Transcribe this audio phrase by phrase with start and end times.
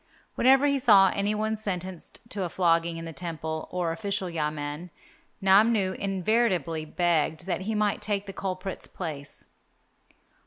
[0.33, 4.89] Whenever he saw any one sentenced to a flogging in the temple or official yamen,
[5.43, 9.45] Namnu invariably begged that he might take the culprit's place.